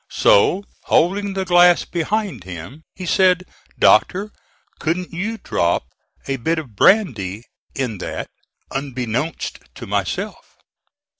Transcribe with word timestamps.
So 0.09 0.63
holding 0.85 1.35
the 1.35 1.45
glass 1.45 1.85
behind 1.85 2.43
him, 2.43 2.81
he 2.95 3.05
said: 3.05 3.43
"Doctor, 3.77 4.31
couldn't 4.79 5.13
you 5.13 5.37
drop 5.37 5.83
a 6.27 6.37
bit 6.37 6.57
of 6.57 6.75
brandy 6.75 7.43
in 7.75 7.99
that 7.99 8.31
unbeknownst 8.71 9.59
to 9.75 9.85
myself." 9.85 10.57